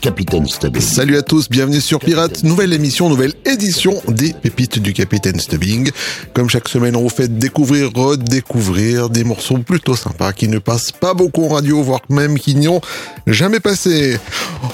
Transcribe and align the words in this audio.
Capitaine 0.00 0.46
Stubbing. 0.46 0.82
Salut 0.82 1.16
à 1.16 1.22
tous, 1.22 1.48
bienvenue 1.48 1.80
sur 1.80 1.98
Pirate, 1.98 2.44
nouvelle 2.44 2.72
émission, 2.72 3.08
nouvelle 3.08 3.34
édition 3.44 4.00
des 4.08 4.32
pépites 4.32 4.78
du 4.78 4.92
Capitaine 4.92 5.38
Stubbing. 5.40 5.90
Comme 6.34 6.48
chaque 6.48 6.68
semaine, 6.68 6.96
on 6.96 7.02
vous 7.02 7.08
fait 7.08 7.28
découvrir, 7.28 7.90
redécouvrir 7.94 9.10
des 9.10 9.24
morceaux 9.24 9.58
plutôt 9.58 9.96
sympas 9.96 10.32
qui 10.32 10.48
ne 10.48 10.58
passent 10.58 10.92
pas 10.92 11.14
beaucoup 11.14 11.44
en 11.44 11.48
radio, 11.48 11.82
voire 11.82 12.00
même 12.08 12.38
qui 12.38 12.54
n'y 12.54 12.68
ont 12.68 12.80
jamais 13.26 13.60
passé. 13.60 14.18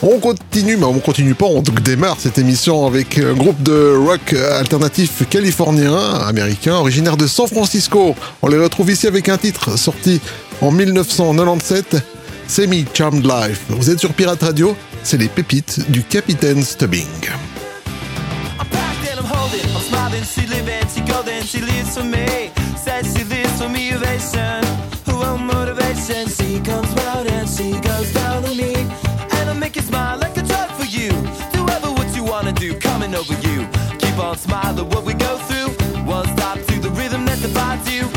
On 0.02 0.18
continue, 0.18 0.76
mais 0.76 0.84
on 0.84 0.98
continue 0.98 1.34
pas, 1.34 1.46
on 1.46 1.62
démarre 1.62 2.16
cette 2.20 2.38
émission 2.38 2.86
avec 2.86 3.18
un 3.18 3.34
groupe 3.34 3.62
de 3.62 3.96
rock 3.96 4.32
alternatif 4.32 5.22
californien, 5.28 5.96
américain, 6.26 6.74
originaire 6.74 7.16
de 7.16 7.26
San 7.26 7.46
Francisco. 7.46 8.14
On 8.42 8.48
les 8.48 8.58
retrouve 8.58 8.90
ici 8.90 9.06
avec 9.06 9.28
un 9.28 9.38
titre 9.38 9.78
sorti 9.78 10.20
en 10.60 10.70
1997 10.70 11.96
Semi 12.46 12.84
Charmed 12.92 13.24
Life. 13.24 13.62
Vous 13.68 13.90
êtes 13.90 13.98
sur 13.98 14.12
Pirate 14.12 14.42
Radio, 14.42 14.76
c'est 15.04 15.18
les 15.18 15.28
pépites 15.28 15.90
du 15.90 16.02
Capitaine 16.02 16.62
Stubbing. 16.62 17.06
over 33.14 33.34
you. 33.48 33.66
Keep 33.98 34.18
on 34.18 34.36
smiling 34.36 34.88
what 34.90 35.04
we 35.04 35.14
go 35.14 35.38
through. 35.46 35.72
Stop 36.36 36.58
to 36.66 36.80
the 36.80 36.90
rhythm 36.90 37.24
that 37.26 37.40
divides 37.40 37.92
you. 37.92 38.13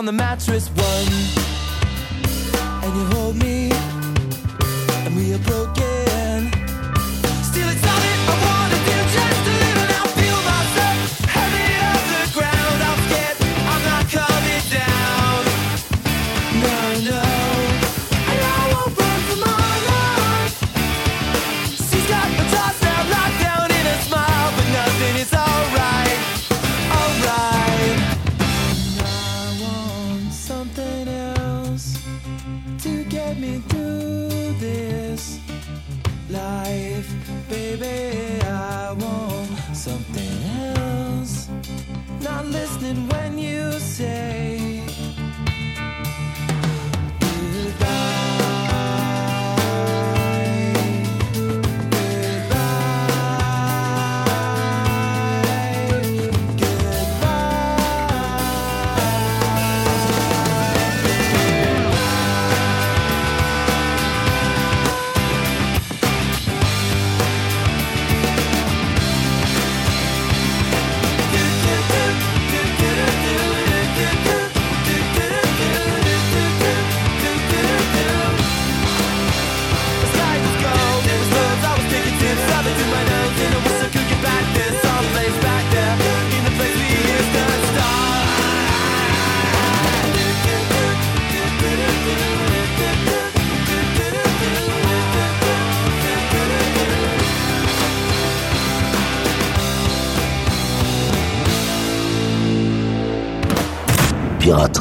On 0.00 0.06
the 0.06 0.12
mattress 0.12 0.70
this 34.58 35.40
life, 36.28 37.12
baby. 37.48 38.40
I 38.44 38.92
want 38.92 39.76
something 39.76 40.42
else. 40.76 41.48
Not 42.20 42.46
listening 42.46 43.08
when 43.08 43.38
you 43.38 43.72
say. 43.72 44.69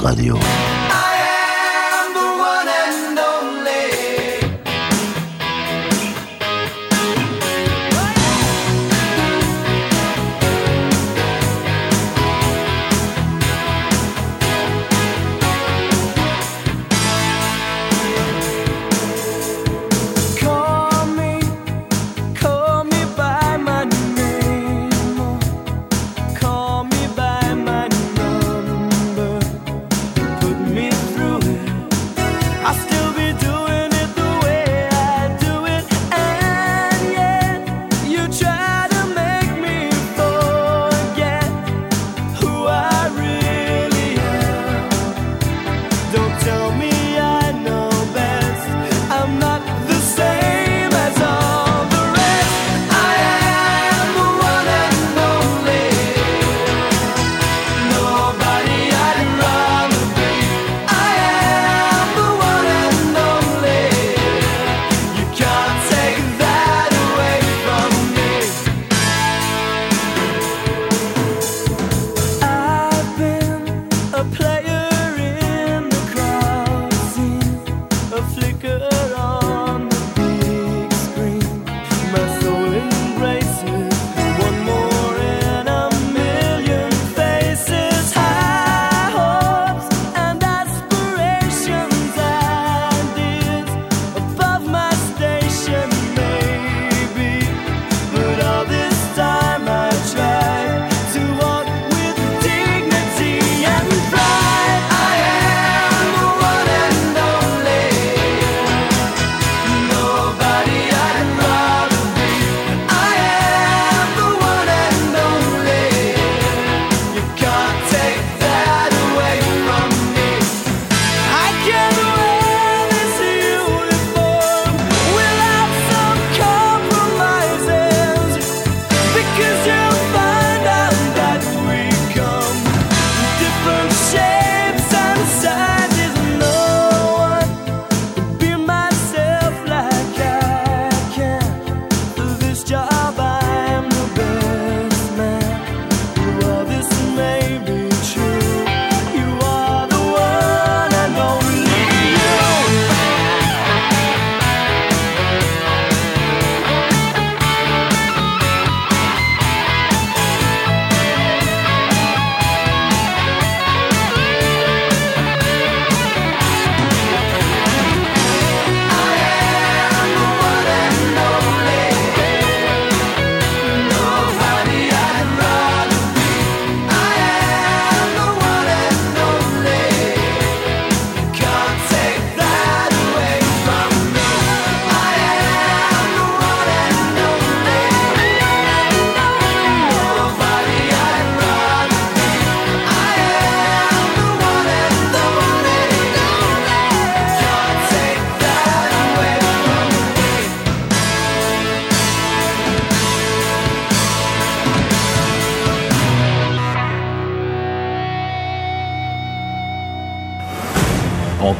Radio. 0.02 0.69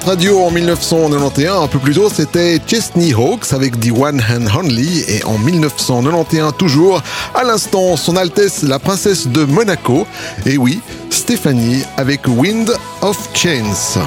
Radio 0.00 0.40
en 0.40 0.50
1991, 0.50 1.64
un 1.64 1.68
peu 1.68 1.78
plus 1.78 1.94
tôt, 1.94 2.08
c'était 2.08 2.58
Chesney 2.66 3.12
Hawks 3.12 3.52
avec 3.52 3.78
The 3.78 3.90
One 3.90 4.20
Hand 4.20 4.48
Only. 4.58 5.04
Et 5.06 5.22
en 5.24 5.36
1991, 5.36 6.54
toujours, 6.56 7.02
à 7.34 7.44
l'instant, 7.44 7.96
Son 7.96 8.16
Altesse 8.16 8.62
la 8.62 8.78
Princesse 8.78 9.28
de 9.28 9.44
Monaco. 9.44 10.06
Et 10.46 10.56
oui, 10.56 10.80
Stéphanie 11.10 11.82
avec 11.98 12.26
Wind 12.26 12.74
of 13.02 13.18
Chains. 13.34 14.00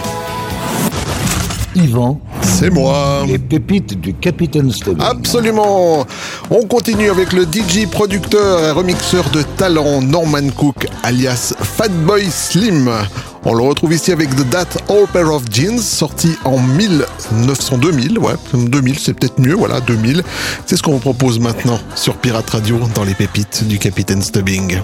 Yvan, 1.76 2.20
c'est 2.58 2.70
moi. 2.70 3.26
Les 3.28 3.38
pépites 3.38 4.00
du 4.00 4.14
Capitaine 4.14 4.72
Stubbing. 4.72 5.04
Absolument. 5.04 6.08
On 6.50 6.66
continue 6.68 7.10
avec 7.10 7.34
le 7.34 7.44
DJ 7.44 7.86
producteur 7.86 8.64
et 8.64 8.72
remixeur 8.72 9.30
de 9.32 9.42
talent 9.58 10.02
Norman 10.02 10.50
Cook, 10.56 10.88
alias 11.04 11.54
Fatboy 11.60 12.32
Slim. 12.32 12.90
On 13.44 13.54
le 13.54 13.62
retrouve 13.62 13.94
ici 13.94 14.14
avec 14.14 14.34
The 14.34 14.50
That 14.50 14.68
All 14.88 15.06
Pair 15.12 15.34
of 15.34 15.44
Jeans, 15.52 15.80
sorti 15.80 16.30
en 16.46 16.58
1900, 16.58 17.78
2000, 17.78 18.20
ouais, 18.20 18.36
2000 18.54 19.00
c'est 19.00 19.14
peut-être 19.14 19.38
mieux, 19.38 19.54
voilà, 19.54 19.82
2000. 19.82 20.24
C'est 20.66 20.78
ce 20.78 20.82
qu'on 20.82 20.94
vous 20.94 21.00
propose 21.00 21.42
maintenant 21.42 21.78
sur 21.96 22.16
Pirate 22.16 22.50
Radio 22.50 22.80
dans 22.96 23.04
les 23.04 23.16
pépites 23.16 23.68
du 23.68 23.80
Capitaine 23.80 24.22
Stubbing. 24.22 24.80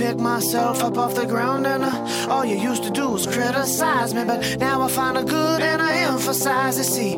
pick 0.00 0.18
myself 0.18 0.82
up 0.82 0.96
off 0.96 1.14
the 1.14 1.26
ground, 1.26 1.66
and 1.66 1.84
uh, 1.84 2.26
all 2.30 2.42
you 2.42 2.56
used 2.56 2.82
to 2.82 2.90
do 2.90 3.06
was 3.10 3.26
criticize 3.26 4.14
me. 4.14 4.24
But 4.24 4.58
now 4.58 4.80
I 4.80 4.88
find 4.88 5.18
a 5.18 5.22
good 5.22 5.60
and 5.60 5.82
I 5.82 5.92
emphasize 6.12 6.78
it. 6.78 6.84
See, 6.84 7.12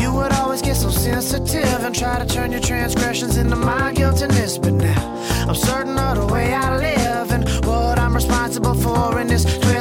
you 0.00 0.08
would 0.14 0.32
always 0.40 0.62
get 0.62 0.76
so 0.76 0.90
sensitive 0.90 1.80
and 1.86 1.92
try 1.92 2.16
to 2.22 2.26
turn 2.26 2.52
your 2.52 2.60
transgressions 2.60 3.36
into 3.36 3.56
my 3.56 3.92
guiltiness. 3.92 4.56
But 4.56 4.74
now 4.74 5.02
I'm 5.48 5.56
certain 5.56 5.98
of 5.98 6.14
the 6.20 6.32
way 6.32 6.54
I 6.54 6.76
live 6.76 7.32
and 7.32 7.42
what 7.66 7.98
I'm 7.98 8.14
responsible 8.14 8.74
for 8.74 9.18
in 9.18 9.26
this. 9.26 9.44
12 9.44 9.77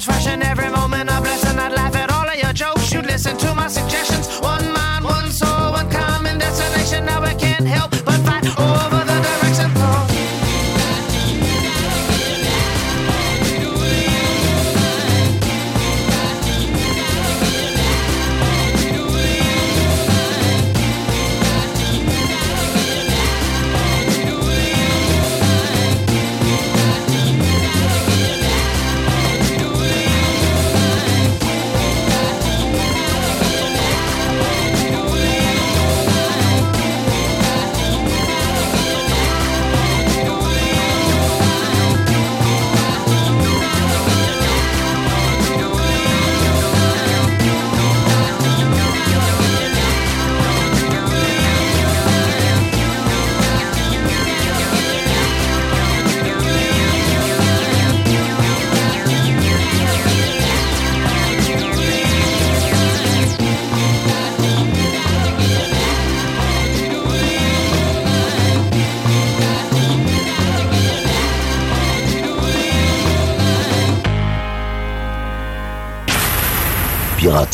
was 0.00 0.06
fresh 0.06 0.26
and 0.28 0.42
every 0.42 0.70
moment 0.70 1.10
a 1.10 1.20
blessing. 1.20 1.58
I'd 1.58 1.72
laugh 1.72 1.94
at 1.94 2.10
all 2.10 2.28
of 2.28 2.36
your 2.36 2.52
jokes. 2.52 2.92
You'd 2.92 3.06
listen 3.06 3.36
to 3.36 3.54
my 3.54 3.68
suggestions. 3.68 4.26
One. 4.40 4.79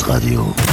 Radio. 0.06 0.65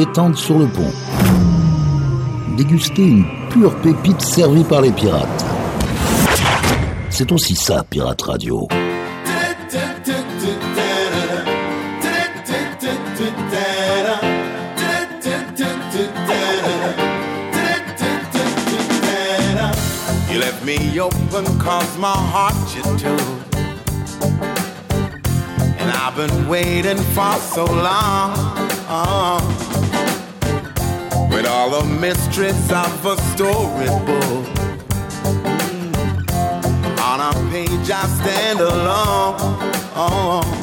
Détente 0.00 0.36
sur 0.38 0.58
le 0.58 0.66
pont. 0.66 0.90
Déguster 2.56 3.02
une 3.02 3.26
pure 3.50 3.74
pépite 3.82 4.22
servie 4.22 4.64
par 4.64 4.80
les 4.80 4.92
pirates. 4.92 5.44
C'est 7.10 7.30
aussi 7.30 7.54
ça, 7.54 7.84
Pirate 7.90 8.22
Radio. 8.22 8.66
You 20.30 20.38
left 20.38 20.64
me 20.64 20.98
open 20.98 21.44
cause 21.58 21.98
my 21.98 22.16
heart 22.32 22.54
you 22.74 22.82
took. 22.96 23.20
And 25.78 25.90
I've 25.90 26.16
been 26.16 26.48
waiting 26.48 26.96
for 27.14 27.36
so 27.54 27.66
long. 27.66 28.60
All 31.52 31.68
the 31.68 31.84
mysteries 31.84 32.70
of 32.70 33.04
a 33.04 33.16
storybook. 33.32 34.46
On 37.00 37.20
a 37.20 37.32
page 37.50 37.90
I 37.90 38.06
stand 38.06 38.60
alone. 38.60 39.34
Oh, 39.96 40.59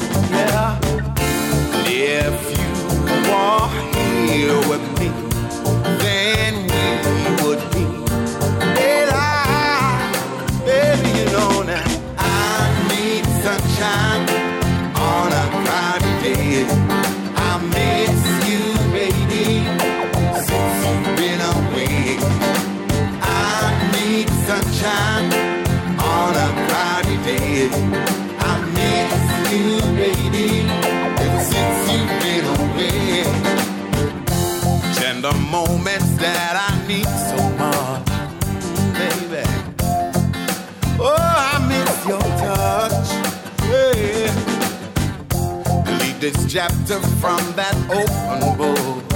this 46.31 46.51
chapter 46.51 46.99
from 47.21 47.39
that 47.55 47.73
open 47.89 48.57
book. 48.57 49.06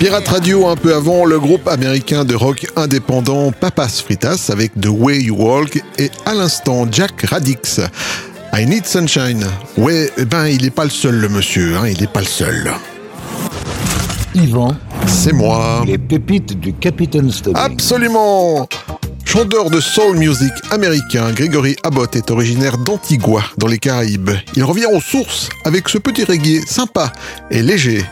Pirate 0.00 0.28
Radio, 0.28 0.66
un 0.66 0.76
peu 0.76 0.94
avant, 0.94 1.26
le 1.26 1.38
groupe 1.38 1.68
américain 1.68 2.24
de 2.24 2.34
rock 2.34 2.66
indépendant 2.74 3.52
Papas 3.52 4.00
Fritas 4.02 4.46
avec 4.48 4.72
The 4.80 4.86
Way 4.88 5.24
You 5.24 5.36
Walk 5.36 5.78
et 5.98 6.10
à 6.24 6.32
l'instant 6.32 6.86
Jack 6.90 7.26
Radix. 7.26 7.80
I 8.54 8.64
Need 8.64 8.86
Sunshine. 8.86 9.44
Ouais, 9.76 10.10
eh 10.16 10.24
ben 10.24 10.46
il 10.46 10.64
est 10.64 10.70
pas 10.70 10.84
le 10.84 10.90
seul 10.90 11.16
le 11.16 11.28
monsieur, 11.28 11.76
hein, 11.76 11.86
il 11.86 12.02
est 12.02 12.10
pas 12.10 12.20
le 12.20 12.26
seul. 12.26 12.72
Yvan, 14.34 14.74
C'est 15.06 15.34
moi. 15.34 15.82
les 15.86 15.98
pépites 15.98 16.58
du 16.58 16.72
Capitaine 16.72 17.30
Stubbing. 17.30 17.60
Absolument 17.62 18.66
Chanteur 19.26 19.68
de 19.70 19.80
soul 19.80 20.16
music 20.16 20.50
américain, 20.70 21.30
Gregory 21.32 21.76
Abbott 21.84 22.16
est 22.16 22.30
originaire 22.30 22.78
d'Antigua, 22.78 23.42
dans 23.58 23.68
les 23.68 23.78
Caraïbes. 23.78 24.30
Il 24.56 24.64
revient 24.64 24.86
aux 24.90 25.00
sources 25.02 25.50
avec 25.66 25.90
ce 25.90 25.98
petit 25.98 26.24
reggae 26.24 26.66
sympa 26.66 27.12
et 27.50 27.60
léger. 27.62 28.02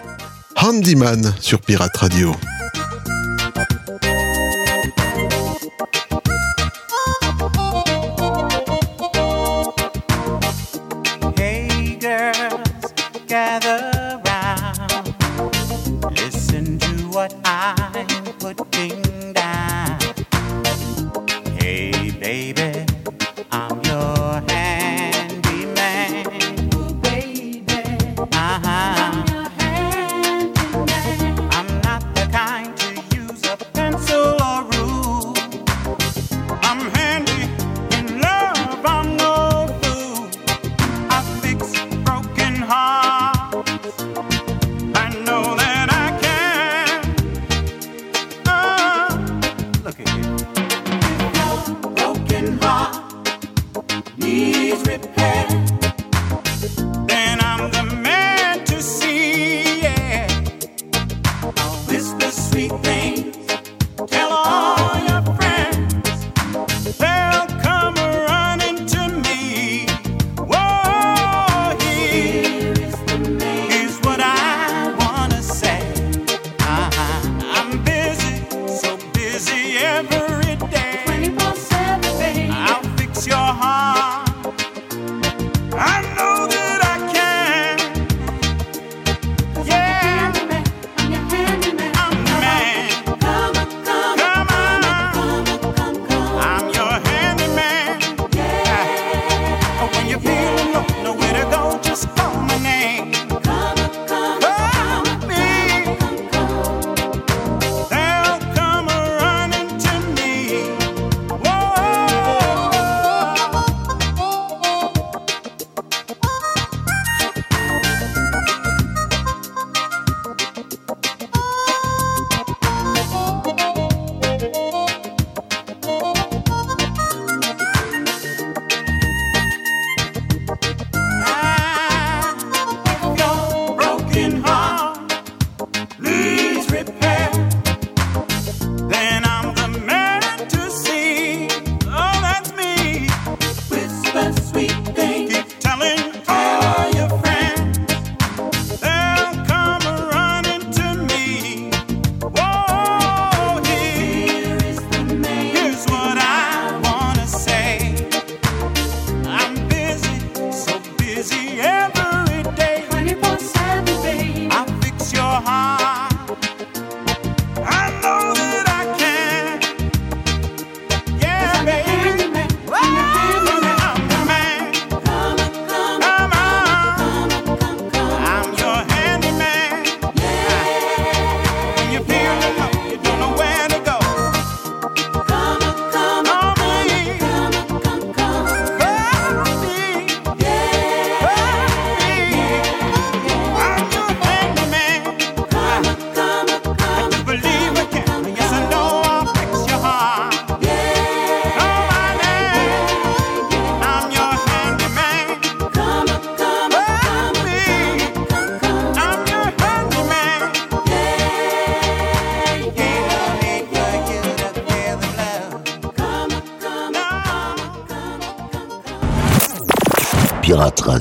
Handyman 0.60 1.32
sur 1.40 1.60
Pirate 1.60 1.96
Radio. 1.98 2.34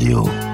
Radio. 0.08 0.47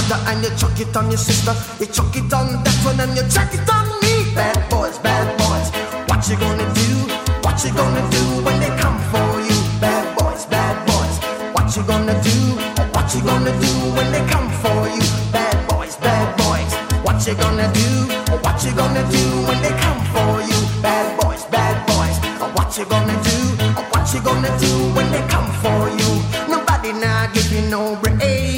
Brother 0.00 0.22
and 0.30 0.44
you 0.44 0.50
chuck 0.56 0.78
it 0.80 0.96
on 0.96 1.10
your 1.10 1.18
sister, 1.18 1.54
you 1.78 1.86
chuck 1.86 2.14
it 2.16 2.32
on 2.32 2.62
that 2.64 2.78
one 2.84 3.00
and 3.00 3.16
you 3.16 3.24
chuck 3.28 3.52
it 3.52 3.68
on 3.68 3.86
me. 4.00 4.32
Bad 4.34 4.56
boys, 4.70 4.98
bad 4.98 5.26
boys, 5.38 5.68
what 6.08 6.26
you 6.28 6.36
gonna 6.36 6.66
do? 6.74 6.88
What 7.44 7.62
you 7.64 7.72
gonna 7.74 8.02
do 8.10 8.22
when 8.44 8.60
they 8.60 8.72
come 8.80 8.98
for 9.12 9.40
you? 9.40 9.56
Bad 9.80 10.04
boys, 10.18 10.46
bad 10.46 10.76
boys, 10.86 11.16
what 11.54 11.68
you 11.76 11.82
gonna 11.84 12.16
do? 12.22 12.36
What 12.94 13.12
you 13.14 13.20
gonna 13.22 13.52
do 13.60 13.72
when 13.96 14.12
they 14.12 14.24
come 14.28 14.48
for 14.62 14.88
you? 14.88 15.04
Bad 15.32 15.68
boys, 15.68 15.96
bad 15.96 16.28
boys, 16.38 16.72
what 17.04 17.26
you 17.26 17.34
gonna 17.34 17.68
do? 17.72 17.90
What 18.40 18.64
you 18.64 18.72
gonna 18.72 19.04
do 19.10 19.24
when 19.48 19.58
they 19.62 19.74
come 19.84 20.00
for 20.12 20.40
you? 20.40 20.60
Bad 20.82 21.20
boys, 21.20 21.44
bad 21.50 21.76
boys, 21.88 22.16
what 22.54 22.76
you 22.78 22.84
gonna 22.86 23.16
do? 23.24 23.38
What 23.92 24.06
you 24.14 24.20
gonna 24.22 24.52
do 24.58 24.72
when 24.96 25.10
they 25.12 25.24
come 25.28 25.50
for 25.62 25.88
you? 25.90 26.10
Nobody 26.48 26.92
now 26.92 27.30
give 27.32 27.50
you 27.52 27.62
no 27.68 27.96
break. 27.96 28.49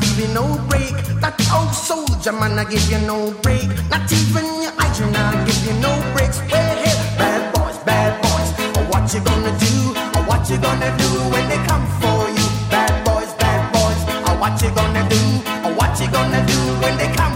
Give 0.00 0.18
you 0.18 0.34
no 0.34 0.44
break. 0.68 0.92
That 1.20 1.36
old 1.54 1.72
soldier 1.74 2.32
man 2.32 2.58
I 2.58 2.64
give 2.64 2.84
you 2.90 2.98
no 3.06 3.32
break. 3.42 3.68
Not 3.90 4.10
even 4.10 4.44
your 4.62 4.72
hygiene 4.78 5.12
now 5.12 5.32
give 5.44 5.60
you 5.66 5.74
no 5.80 5.92
breaks. 6.14 6.38
Well, 6.50 6.76
hey, 6.84 6.96
bad 7.18 7.54
boys, 7.54 7.78
bad 7.84 8.20
boys, 8.22 8.50
oh, 8.76 8.84
what 8.90 9.12
you 9.14 9.20
gonna 9.20 9.52
do? 9.58 9.74
Oh, 10.16 10.24
what 10.28 10.48
you 10.50 10.58
gonna 10.58 10.90
do 10.98 11.08
when 11.32 11.48
they 11.48 11.60
come 11.66 11.86
for 12.00 12.28
you? 12.30 12.46
Bad 12.70 12.92
boys, 13.04 13.32
bad 13.40 13.62
boys, 13.72 14.00
oh, 14.28 14.36
what 14.40 14.60
you 14.62 14.70
gonna 14.74 15.04
do? 15.08 15.22
What 15.78 15.98
you 16.00 16.08
gonna 16.10 16.40
do 16.46 16.58
when 16.82 16.96
they 16.98 17.10
come 17.14 17.33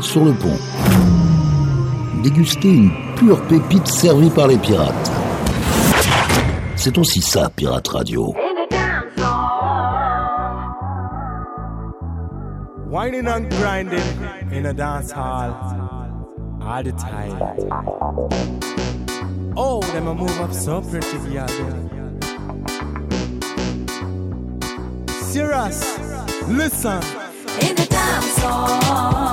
sur 0.00 0.24
le 0.24 0.32
pont. 0.32 0.56
Déguster 2.22 2.72
une 2.72 2.90
pure 3.16 3.40
pépite 3.48 3.86
servie 3.88 4.30
par 4.30 4.46
les 4.46 4.58
pirates. 4.58 5.10
C'est 6.76 6.96
aussi 6.98 7.20
ça, 7.20 7.50
Pirate 7.56 7.88
Radio. 7.88 8.32
Whining 12.88 13.26
and 13.26 13.50
grinding 13.50 13.98
in 14.52 14.66
a 14.66 14.72
dance 14.72 15.10
hall 15.10 15.52
all 16.62 16.82
the 16.84 16.92
time. 16.92 17.36
Oh, 19.56 19.80
them 19.92 20.06
a 20.06 20.14
move 20.14 20.40
up 20.40 20.52
so 20.52 20.80
pretty, 20.80 21.18
yeah. 21.32 21.46
Serious, 25.22 25.98
listen. 26.48 27.02
In 27.60 27.74
the 27.74 27.86
dance 27.90 28.38
hall, 28.38 29.25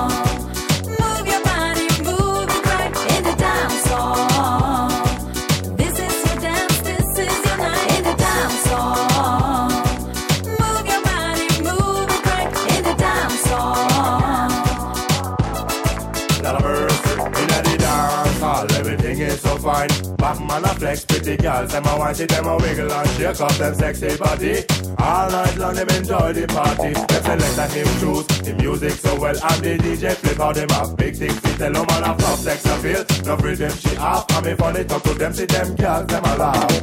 fine. 20.34 20.48
Batman 20.48 20.70
a 20.70 20.74
flex, 20.78 21.04
pretty 21.04 21.36
girls, 21.36 21.72
them 21.72 21.86
a 21.86 21.98
want 21.98 22.20
it, 22.20 22.28
them 22.28 22.46
a 22.46 22.56
wiggle 22.56 22.92
and 22.92 23.08
shake 23.10 23.40
up 23.40 23.52
them 23.52 23.74
sexy 23.74 24.16
body. 24.16 24.64
All 24.98 25.30
night 25.30 25.56
long 25.56 25.74
them 25.74 25.88
enjoy 25.88 26.32
the 26.32 26.46
party. 26.46 26.92
Them 26.92 27.22
select 27.22 27.58
and 27.58 27.72
him 27.72 27.86
choose 28.00 28.26
the 28.26 28.54
music 28.54 28.92
so 28.92 29.18
well, 29.20 29.36
and 29.36 29.64
the 29.64 29.78
DJ 29.78 30.14
flip 30.14 30.40
out 30.40 30.54
them 30.54 30.70
up. 30.72 30.96
Big 30.96 31.16
things 31.16 31.40
to 31.40 31.58
tell 31.58 31.72
them 31.72 31.86
all 31.88 32.02
have 32.02 32.18
tough 32.18 32.38
sex 32.38 32.64
appeal. 32.66 33.04
No 33.24 33.36
free 33.36 33.54
them 33.54 33.72
she 33.72 33.96
off, 33.96 34.30
and 34.36 34.46
me 34.46 34.54
funny 34.54 34.84
talk 34.84 35.02
to 35.04 35.14
them, 35.14 35.32
see 35.32 35.46
them 35.46 35.74
girls, 35.76 36.06
them 36.06 36.24
a 36.24 36.36
laugh. 36.36 36.82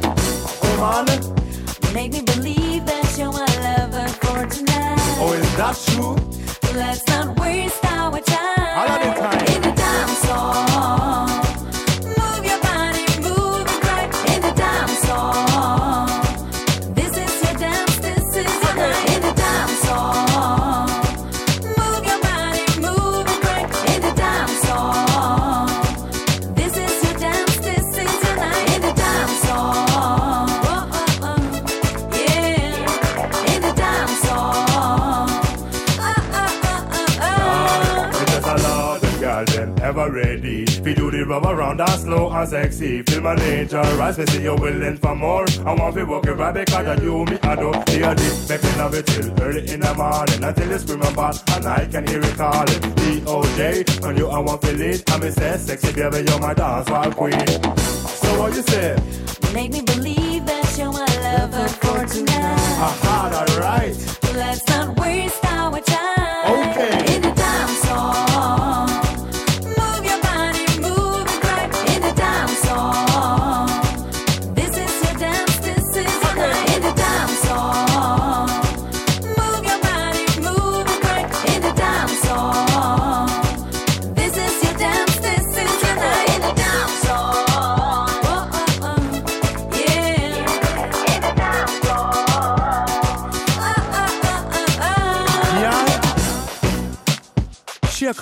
Oh 0.64 1.04
man, 1.06 1.38
Make 1.94 2.12
me 2.12 2.22
believe 2.22 2.86
that 2.86 3.18
you're 3.18 3.30
my 3.32 3.44
lover 3.60 4.08
for 4.08 4.46
tonight. 4.46 4.98
oh 5.20 5.32
is 5.34 5.56
that 5.56 5.76
true? 5.86 6.16
Let's 6.74 7.06
not 7.08 7.38
waste 7.38 7.84
our 7.84 8.18
time. 8.20 8.61
And 42.42 42.50
sexy. 42.50 43.02
Feel 43.02 43.20
my 43.20 43.34
nature, 43.34 43.82
rise, 43.96 44.18
me 44.18 44.26
see 44.26 44.42
you 44.42 44.54
willing 44.56 44.96
for 44.96 45.14
more. 45.14 45.46
I 45.64 45.74
want 45.74 45.94
to 45.94 46.04
walk 46.04 46.26
it 46.26 46.32
right 46.32 46.54
because 46.54 46.86
of 46.86 47.02
you, 47.02 47.24
me 47.24 47.38
I 47.42 47.54
know. 47.54 47.72
Dear 47.84 48.14
this, 48.14 48.48
make 48.48 48.62
me 48.62 48.70
love 48.76 48.94
it 48.94 49.06
till 49.06 49.42
early 49.42 49.72
in 49.72 49.80
the 49.80 49.94
morning. 49.94 50.44
Until 50.44 50.70
you 50.70 50.78
scream 50.78 51.02
about 51.02 51.50
and 51.50 51.66
I 51.66 51.86
can 51.86 52.06
hear 52.06 52.20
it 52.20 52.36
calling. 52.36 52.80
D.O.J. 52.94 53.84
on 54.02 54.16
you 54.16 54.28
I 54.28 54.38
want 54.38 54.62
to 54.62 54.72
lead. 54.72 55.02
I 55.10 55.18
me 55.18 55.30
say 55.30 55.56
sexy 55.56 55.92
baby, 55.92 56.24
you're 56.28 56.40
my 56.40 56.54
dance 56.54 56.88
hall 56.88 57.12
queen. 57.12 57.46
So 57.76 58.40
what 58.40 58.54
you 58.54 58.62
say? 58.62 58.96
Make 59.54 59.72
me 59.72 59.82
believe 59.82 60.46
that 60.46 60.76
you're 60.78 60.92
my 60.92 61.06
lover 61.26 61.68
for 61.68 62.06
tonight. 62.06 62.78
Aha, 62.88 63.46
alright. 63.50 63.94
Let's 64.34 64.66
not 64.68 64.98
waste 64.98 65.44
our 65.44 65.80
time. 65.80 66.70
Okay. 66.70 67.14
In 67.14 67.22
the 67.22 67.32
dance 67.32 67.84
hall. 67.84 68.31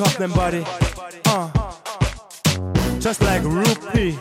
Up 0.00 0.16
them 0.16 0.32
body. 0.32 0.64
Uh. 1.26 1.50
Just 2.98 3.20
like 3.20 3.42
rupee. 3.42 4.18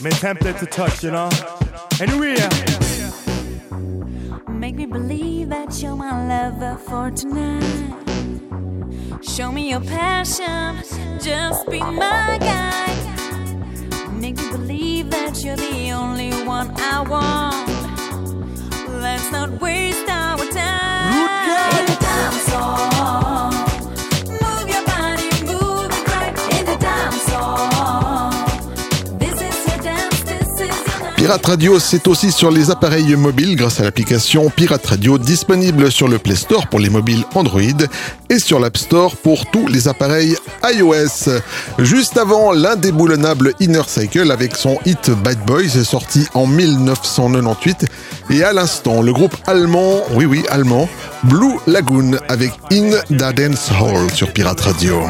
Me 0.00 0.10
tempted 0.10 0.56
to 0.58 0.66
touch, 0.66 1.02
you 1.02 1.10
know. 1.10 1.28
Anyway, 2.00 2.36
Make 4.48 4.76
me 4.76 4.86
believe 4.86 5.48
that 5.48 5.82
you're 5.82 5.96
my 5.96 6.28
lover 6.28 6.76
for 6.76 7.10
tonight. 7.10 7.92
Show 9.22 9.50
me 9.50 9.70
your 9.70 9.80
passion, 9.80 10.82
just 11.20 11.68
be 11.70 11.80
my 11.80 12.38
guide. 12.38 14.12
Make 14.12 14.36
me 14.36 14.50
believe 14.50 15.10
that 15.10 15.42
you're 15.42 15.56
the 15.56 15.90
only 15.90 16.30
one 16.44 16.70
I 16.76 17.02
want. 17.02 17.68
Let's 19.02 19.30
not 19.32 19.60
waste 19.60 19.95
Pirate 31.26 31.46
Radio, 31.46 31.80
c'est 31.80 32.06
aussi 32.06 32.30
sur 32.30 32.52
les 32.52 32.70
appareils 32.70 33.16
mobiles 33.16 33.56
grâce 33.56 33.80
à 33.80 33.82
l'application 33.82 34.48
Pirate 34.48 34.86
Radio 34.86 35.18
disponible 35.18 35.90
sur 35.90 36.06
le 36.06 36.18
Play 36.18 36.36
Store 36.36 36.68
pour 36.68 36.78
les 36.78 36.88
mobiles 36.88 37.24
Android 37.34 37.60
et 38.30 38.38
sur 38.38 38.60
l'App 38.60 38.76
Store 38.76 39.16
pour 39.16 39.44
tous 39.46 39.66
les 39.66 39.88
appareils 39.88 40.36
iOS. 40.62 41.32
Juste 41.80 42.16
avant, 42.16 42.52
l'indéboulonnable 42.52 43.54
Inner 43.58 43.82
Cycle 43.88 44.30
avec 44.30 44.54
son 44.54 44.78
hit 44.86 45.10
Bad 45.24 45.44
Boys 45.44 45.82
sorti 45.82 46.28
en 46.34 46.46
1998 46.46 47.86
et 48.30 48.44
à 48.44 48.52
l'instant, 48.52 49.02
le 49.02 49.12
groupe 49.12 49.34
allemand, 49.48 50.04
oui 50.14 50.26
oui 50.26 50.44
allemand, 50.48 50.88
Blue 51.24 51.56
Lagoon 51.66 52.20
avec 52.28 52.52
In 52.70 52.90
the 53.10 53.34
Dance 53.34 53.72
Hall 53.72 54.12
sur 54.14 54.32
Pirate 54.32 54.60
Radio. 54.60 55.02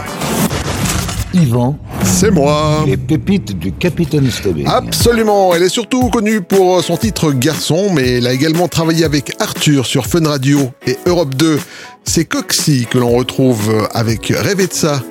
Yvan, 1.35 1.77
C'est 2.05 2.31
moi 2.31 2.85
les 2.87 2.97
pépites 2.97 3.59
du 3.59 3.73
Capitaine 3.73 4.31
Stubbing. 4.31 4.67
Absolument, 4.67 5.55
elle 5.55 5.63
est 5.63 5.69
surtout 5.69 6.09
connue 6.09 6.41
pour 6.41 6.83
son 6.83 6.97
titre 6.97 7.33
Garçon, 7.33 7.91
mais 7.93 8.19
elle 8.19 8.27
a 8.27 8.33
également 8.33 8.69
travaillé 8.69 9.05
avec 9.05 9.33
Arthur 9.41 9.87
sur 9.87 10.07
Fun 10.07 10.27
Radio 10.27 10.71
et 10.87 10.97
Europe 11.07 11.35
2. 11.35 11.59
C'est 12.05 12.25
Coxy 12.25 12.87
que 12.89 12.99
l'on 12.99 13.11
retrouve 13.11 13.89
avec 13.93 14.33
Rêver 14.35 14.67
de 14.67 14.73
ça 14.73 15.03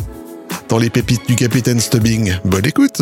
dans 0.69 0.77
les 0.77 0.89
pépites 0.89 1.27
du 1.27 1.35
Capitaine 1.35 1.79
Stubbing. 1.79 2.35
Bonne 2.45 2.65
écoute 2.65 3.01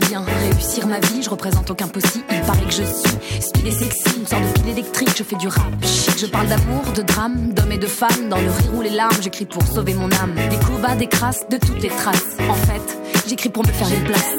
bien 0.00 0.24
réussir 0.24 0.86
ma 0.86 1.00
vie, 1.00 1.22
je 1.22 1.30
représente 1.30 1.70
aucun 1.70 1.88
possible, 1.88 2.24
il 2.30 2.40
paraît 2.42 2.64
que 2.64 2.72
je 2.72 2.82
suis 2.82 3.40
speed 3.40 3.66
et 3.66 3.70
sexy, 3.70 4.18
une 4.18 4.26
sorte 4.26 4.42
de 4.42 4.60
pile 4.60 4.68
électrique, 4.70 5.10
je 5.16 5.22
fais 5.22 5.36
du 5.36 5.48
rap 5.48 5.72
je 6.16 6.26
parle 6.26 6.46
d'amour, 6.46 6.82
de 6.94 7.02
drame, 7.02 7.52
d'hommes 7.52 7.72
et 7.72 7.78
de 7.78 7.86
femmes, 7.86 8.28
dans 8.30 8.40
le 8.40 8.50
rire 8.50 8.74
ou 8.74 8.82
les 8.82 8.90
larmes, 8.90 9.20
j'écris 9.20 9.46
pour 9.46 9.62
sauver 9.66 9.94
mon 9.94 10.10
âme, 10.12 10.34
des 10.48 10.56
coups 10.56 10.80
bas, 10.80 10.94
des 10.94 11.06
crasses, 11.06 11.46
de 11.48 11.56
toutes 11.56 11.82
les 11.82 11.88
traces, 11.88 12.36
en 12.48 12.54
fait, 12.54 12.98
j'écris 13.28 13.48
pour 13.48 13.66
me 13.66 13.72
faire 13.72 13.88
une 13.88 14.04
place. 14.04 14.34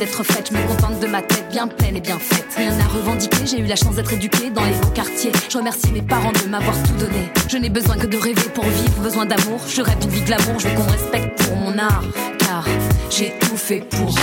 D'être 0.00 0.24
faite. 0.24 0.50
Je 0.50 0.56
me 0.56 0.66
contente 0.66 0.98
de 0.98 1.06
ma 1.06 1.20
tête 1.20 1.44
bien 1.50 1.68
pleine 1.68 1.96
et 1.96 2.00
bien 2.00 2.18
faite. 2.18 2.46
Rien 2.56 2.72
à 2.80 2.88
revendiquer, 2.88 3.46
j'ai 3.46 3.60
eu 3.60 3.66
la 3.66 3.76
chance 3.76 3.96
d'être 3.96 4.12
éduquée 4.12 4.50
dans 4.50 4.64
les 4.64 4.72
beaux 4.72 4.88
quartiers. 4.88 5.30
Je 5.48 5.58
remercie 5.58 5.92
mes 5.92 6.00
parents 6.00 6.32
de 6.32 6.48
m'avoir 6.48 6.74
tout 6.82 6.94
donné. 6.94 7.30
Je 7.48 7.58
n'ai 7.58 7.68
besoin 7.68 7.96
que 7.96 8.06
de 8.06 8.16
rêver 8.16 8.48
pour 8.54 8.64
vivre, 8.64 9.02
besoin 9.02 9.26
d'amour. 9.26 9.60
Je 9.68 9.82
rêve 9.82 9.98
d'une 9.98 10.10
vie 10.10 10.22
glamour, 10.22 10.58
je 10.58 10.68
veux 10.68 10.74
qu'on 10.74 10.90
respecte 10.90 11.42
pour 11.44 11.56
mon 11.56 11.78
art. 11.78 12.02
Car 12.38 12.64
j'ai 13.10 13.34
tout 13.40 13.56
fait 13.58 13.80
pour. 13.90 14.14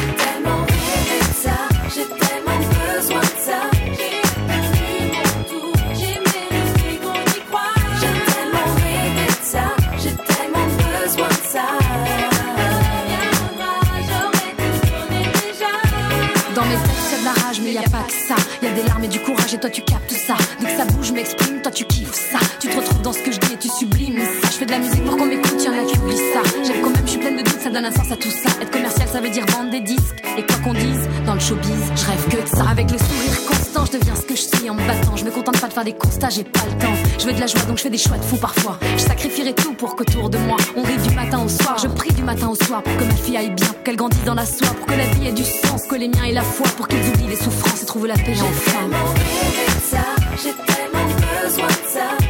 Des 18.77 18.83
larmes 18.83 19.03
et 19.03 19.07
du 19.07 19.19
courage, 19.19 19.53
et 19.53 19.57
toi 19.57 19.69
tu 19.69 19.81
captes 19.81 20.11
ça. 20.11 20.35
Dès 20.59 20.67
que 20.67 20.77
ça 20.77 20.85
bouge, 20.85 21.11
m'exprime, 21.11 21.61
toi 21.61 21.71
tu 21.71 21.85
kiffes 21.85 22.13
ça. 22.13 22.39
Tu 22.59 22.67
te 22.67 22.75
retrouves 22.75 23.01
dans 23.01 23.13
ce 23.13 23.19
que 23.19 23.31
je 23.31 23.39
dis 23.39 23.53
et 23.53 23.57
tu 23.57 23.69
sublimes 23.69 24.19
ça. 24.19 24.49
Je 24.51 24.57
fais 24.57 24.65
de 24.65 24.71
la 24.71 24.79
musique 24.79 25.03
pour 25.03 25.17
qu'on 25.17 25.25
m'écoute, 25.25 25.63
y'en 25.63 25.71
a 25.71 25.83
qui 25.85 25.97
oublient 25.97 26.15
ça. 26.33 26.41
J'aime 26.63 26.81
quand 26.81 26.91
même, 26.91 27.05
je 27.05 27.11
suis 27.11 27.19
pleine 27.19 27.37
de 27.37 27.41
doutes, 27.41 27.59
ça 27.59 27.69
donne 27.69 27.85
un 27.85 27.91
sens 27.91 28.11
à 28.11 28.15
tout 28.15 28.29
ça. 28.29 28.49
Être 28.61 28.71
commercial, 28.71 29.07
ça 29.07 29.19
veut 29.19 29.29
dire 29.29 29.45
vendre 29.47 29.71
des 29.71 29.81
disques. 29.81 30.21
Et 30.37 30.45
quoi 30.45 30.55
qu'on 30.63 30.73
dise, 30.73 31.09
dans 31.25 31.33
le 31.33 31.39
showbiz, 31.39 31.91
je 31.95 32.05
rêve 32.05 32.27
que 32.29 32.41
de 32.43 32.55
ça. 32.55 32.69
Avec 32.69 32.91
le 32.91 32.97
sourire 32.97 33.45
constant, 33.47 33.66
je 33.91 33.97
deviens 33.97 34.15
ce 34.15 34.21
que 34.21 34.35
je 34.35 34.41
suis 34.41 34.69
en 34.69 34.73
me 34.73 34.85
battant. 34.85 35.15
Je 35.15 35.23
me 35.23 35.31
contente 35.31 35.59
pas 35.59 35.67
de 35.67 35.73
faire 35.73 35.83
des 35.83 35.93
constats, 35.93 36.29
j'ai 36.29 36.43
pas 36.43 36.65
le 36.65 36.77
temps. 36.77 36.93
Je 37.19 37.25
veux 37.25 37.33
de 37.33 37.39
la 37.39 37.47
joie, 37.47 37.61
donc 37.61 37.77
je 37.77 37.83
fais 37.83 37.89
des 37.89 37.97
choix 37.97 38.17
de 38.17 38.23
fou 38.23 38.37
parfois. 38.37 38.77
Je 38.97 39.03
sacrifierai 39.03 39.53
tout 39.53 39.73
pour 39.73 39.95
qu'autour 39.95 40.29
de 40.29 40.37
moi, 40.39 40.57
on 40.75 40.83
rit 40.83 40.97
du 40.97 41.13
matin 41.15 41.39
au 41.43 41.49
soir. 41.49 41.77
Je 41.81 41.87
prie 41.87 42.13
du 42.13 42.23
matin 42.23 42.49
au 42.49 42.55
soir 42.55 42.83
pour 42.83 42.95
que 42.97 43.03
ma 43.03 43.15
fille 43.15 43.37
aille 43.37 43.51
bien, 43.51 43.73
qu'elle 43.83 43.95
grandisse 43.95 44.23
dans 44.25 44.35
la 44.35 44.45
soie, 44.45 44.67
pour 44.67 44.85
que 44.85 44.93
la 44.93 45.05
vie 45.05 45.27
ait 45.27 45.31
du 45.31 45.43
sens, 45.43 45.83
que 45.89 45.95
les 45.95 46.09
miens 46.09 46.25
aient 46.25 46.33
la 46.33 46.41
foi, 46.41 46.67
pour 46.75 46.87
qu'ils 46.87 47.07
oublient 47.07 47.29
les 47.29 47.35
souffrances 47.35 47.83
et 47.83 47.85
trouvent 47.85 48.07
la 48.07 48.15
paix 48.15 48.33
enfin. 48.33 48.89
Tellement 48.89 49.13
de 49.13 49.81
ça, 49.89 50.05
j'ai 50.43 50.53
tellement 50.65 51.05
besoin 51.43 51.67
de 51.67 51.87
ça. 51.87 52.26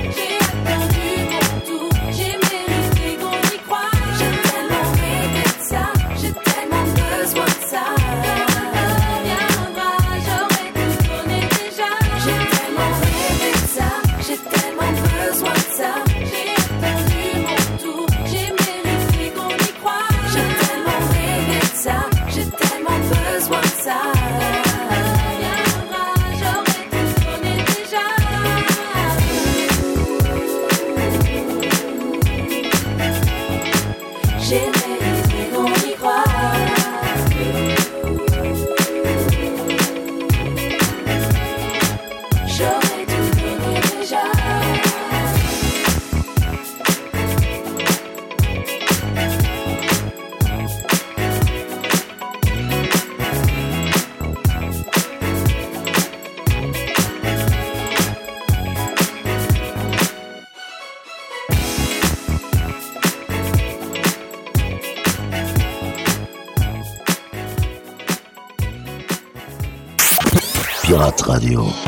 Radio. 71.27 71.86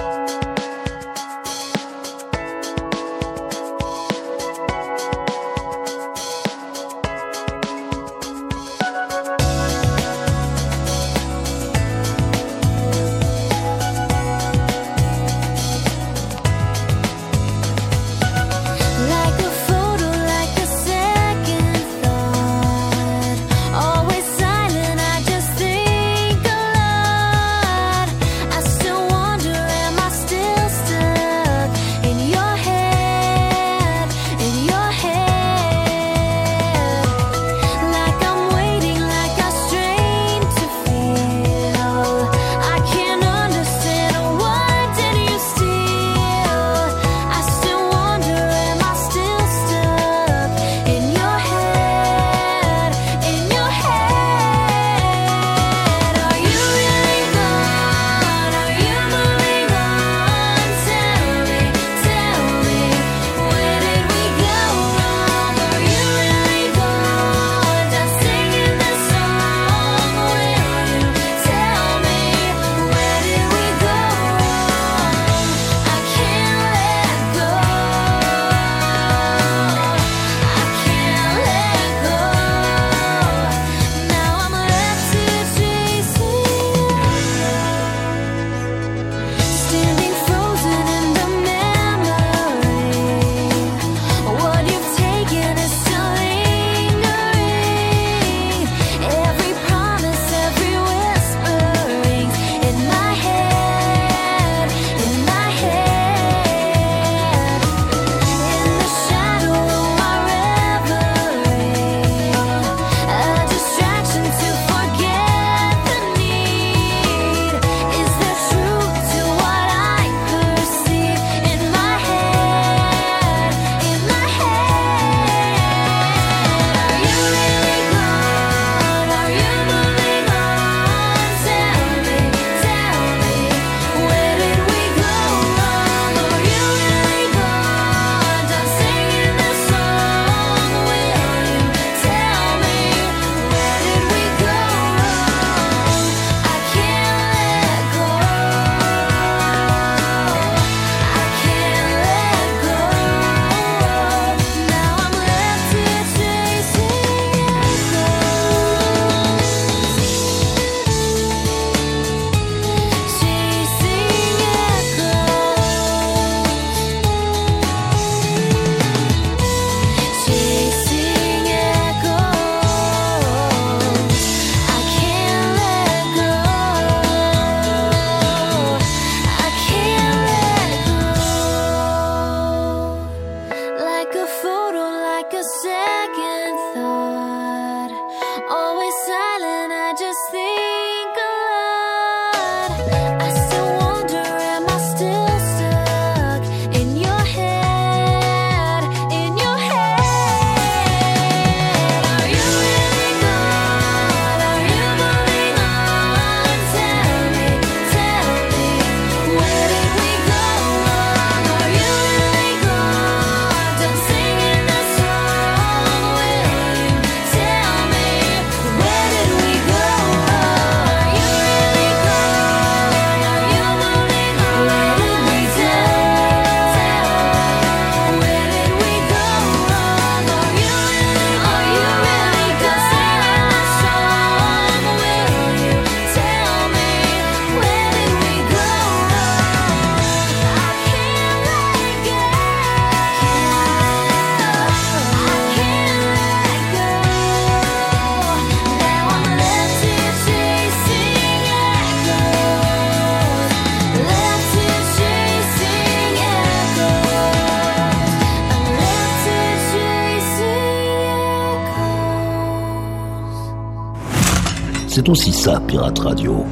ça, 265.39 265.61
Pirate 265.67 265.99
Radio. 265.99 266.45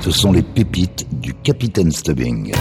Ce 0.00 0.10
sont 0.10 0.32
les 0.32 0.42
pépites 0.42 1.06
du 1.20 1.32
Capitaine 1.34 1.92
Stubbing. 1.92 2.52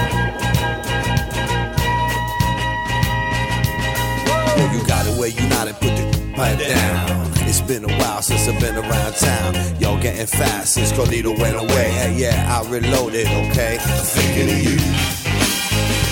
You 4.72 4.80
got 4.86 5.08
away, 5.08 5.30
you 5.30 5.48
not 5.50 5.68
and 5.68 5.76
put 5.80 5.96
the 5.96 6.06
pipe 6.36 6.60
down. 6.60 7.32
It's 7.48 7.60
been 7.62 7.84
a 7.84 7.94
while 7.98 8.22
since 8.22 8.48
I've 8.48 8.60
been 8.60 8.76
around 8.76 9.16
town. 9.16 9.56
Y'all 9.80 10.00
getting 10.00 10.28
fat 10.28 10.68
since 10.68 10.92
Carlito 10.92 11.36
went 11.40 11.56
away. 11.56 11.90
Hey, 11.90 12.14
yeah, 12.18 12.46
I 12.48 12.62
reloaded, 12.70 13.26
okay? 13.26 13.80
I'm 13.82 14.06
thinking 14.06 14.48
of 14.48 14.60
you 14.62 14.78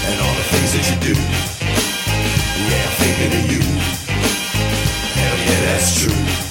and 0.09 0.21
all 0.21 0.33
the 0.33 0.47
things 0.49 0.73
that 0.73 0.89
you 0.89 1.13
do. 1.13 1.19
Yeah, 2.65 2.83
I'm 2.83 2.95
thinking 2.97 3.31
of 3.37 3.45
you. 3.51 3.61
Hell 5.13 5.37
yeah, 5.37 5.61
that's 5.71 6.03
true. 6.03 6.48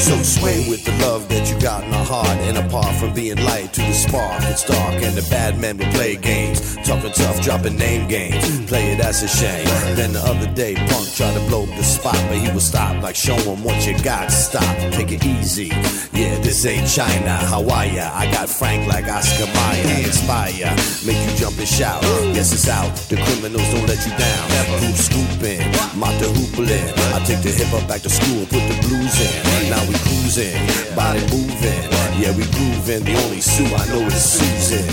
So 0.00 0.16
sway 0.22 0.66
with 0.68 0.82
the 0.84 0.92
love 1.06 1.28
that 1.28 1.50
you 1.50 1.60
got 1.60 1.84
in 1.84 1.90
the 1.90 1.98
heart. 1.98 2.26
And 2.48 2.56
apart 2.56 2.96
from 2.96 3.12
being 3.12 3.36
light 3.44 3.72
to 3.74 3.80
the 3.82 3.92
spark, 3.92 4.42
it's 4.44 4.64
dark. 4.64 4.94
And 5.02 5.14
the 5.14 5.26
bad 5.30 5.60
men 5.60 5.76
will 5.76 5.92
play 5.92 6.16
games. 6.16 6.76
Talking 6.86 7.12
tough, 7.12 7.40
dropping 7.42 7.76
name 7.76 8.08
games. 8.08 8.66
Play 8.66 8.92
it 8.92 9.00
as 9.00 9.22
a 9.22 9.28
shame. 9.28 9.66
Then 9.94 10.14
the 10.14 10.20
other 10.20 10.50
day, 10.54 10.74
Punk 10.74 11.06
tried 11.14 11.34
to 11.34 11.40
blow 11.48 11.64
up 11.64 11.76
the 11.76 11.84
spot, 11.84 12.18
but 12.28 12.38
he 12.38 12.50
was 12.50 12.66
stopped. 12.66 13.02
Like, 13.02 13.14
show 13.14 13.36
him 13.36 13.62
what 13.62 13.86
you 13.86 13.96
got. 14.02 14.32
Stop, 14.32 14.74
take 14.92 15.12
it 15.12 15.24
easy. 15.24 15.68
Yeah, 16.16 16.40
this 16.40 16.64
ain't 16.64 16.88
China, 16.88 17.36
Hawaii. 17.52 18.00
I 18.00 18.30
got 18.32 18.48
Frank 18.48 18.88
like 18.88 19.06
Oscar 19.06 19.46
Mayer. 19.52 20.06
Inspire, 20.06 20.74
make 21.04 21.20
you 21.28 21.36
jump 21.36 21.58
and 21.58 21.68
shout. 21.68 22.02
Yes, 22.34 22.52
it's 22.52 22.68
out. 22.68 22.96
The 23.12 23.16
criminals 23.16 23.68
don't 23.70 23.86
let 23.86 24.00
you 24.06 24.16
down. 24.16 24.48
Hoop 24.80 24.96
scooping, 24.96 25.60
mop 25.98 26.14
the 26.18 26.26
hoopling. 26.32 26.88
I 27.12 27.22
take 27.24 27.42
the 27.42 27.52
hip 27.52 27.72
up 27.74 27.86
back 27.86 28.00
to 28.02 28.10
school, 28.10 28.46
put 28.46 28.64
the 28.64 28.78
blues 28.88 29.14
in. 29.20 29.70
Now 29.70 29.82
we 29.90 29.98
cruising, 29.98 30.54
body 30.94 31.20
moving. 31.32 31.82
Yeah, 32.20 32.32
we 32.36 32.44
grooving. 32.54 33.02
The 33.04 33.14
only 33.24 33.40
Sue 33.40 33.64
I 33.64 33.86
know 33.86 34.06
is 34.06 34.22
Susan. 34.22 34.86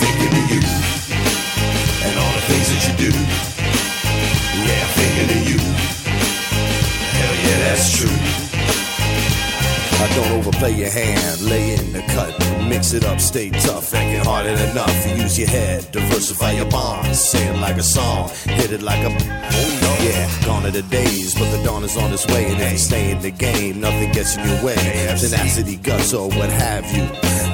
Thinking 0.00 0.34
of 0.40 0.50
you 0.50 0.62
and 2.06 2.18
all 2.18 2.32
the 2.34 2.42
things 2.48 2.68
that 2.72 2.82
you 2.88 2.94
do. 3.10 3.12
Yeah, 4.66 4.86
thinking 4.98 5.30
of 5.36 5.48
you. 5.48 5.58
Hell 7.18 7.34
yeah, 7.34 7.58
that's 7.68 7.96
true. 7.96 8.47
I 10.00 10.14
don't 10.14 10.32
overplay 10.38 10.74
your 10.74 10.90
hand, 10.90 11.40
lay 11.42 11.74
in 11.74 11.92
the 11.92 12.02
cut, 12.14 12.32
mix 12.68 12.92
it 12.92 13.04
up, 13.04 13.20
stay 13.20 13.50
tough, 13.50 13.92
acting 13.92 14.24
harder 14.24 14.54
than 14.54 14.70
enough. 14.70 15.18
Use 15.18 15.38
your 15.38 15.48
head, 15.48 15.90
diversify 15.90 16.52
your 16.52 16.70
bonds, 16.70 17.20
say 17.20 17.48
it 17.48 17.58
like 17.58 17.76
a 17.76 17.82
song, 17.82 18.30
hit 18.44 18.70
it 18.70 18.82
like 18.82 19.00
a. 19.00 19.10
Oh 19.10 19.78
no. 19.82 19.88
Yeah, 19.98 20.30
gone 20.46 20.64
are 20.64 20.70
the 20.70 20.82
days, 20.82 21.34
but 21.34 21.50
the 21.50 21.60
dawn 21.64 21.82
is 21.82 21.96
on 21.96 22.12
its 22.12 22.24
way, 22.28 22.46
and 22.46 22.60
if 22.60 22.72
you 22.72 22.78
stay 22.78 23.10
in 23.10 23.20
the 23.20 23.32
game, 23.32 23.80
nothing 23.80 24.12
gets 24.12 24.36
in 24.36 24.46
your 24.48 24.64
way. 24.64 24.76
Tenacity, 25.18 25.74
guts, 25.76 26.14
or 26.14 26.28
what 26.28 26.50
have 26.50 26.86
you. 26.94 27.04